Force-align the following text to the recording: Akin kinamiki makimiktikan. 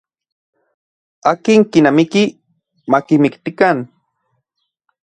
Akin 1.31 1.61
kinamiki 1.71 2.23
makimiktikan. 2.91 3.77